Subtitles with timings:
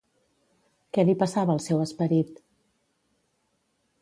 [0.97, 2.41] Què li passava al seu esperit?